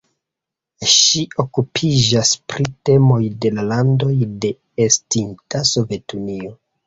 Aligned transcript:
Ŝi 0.91 1.19
okupiĝas 1.43 2.31
pri 2.53 2.65
temoj 2.89 3.19
de 3.45 3.51
la 3.57 3.67
landoj 3.73 4.11
de 4.45 4.53
estinta 4.89 5.63
Sovetunio. 5.73 6.57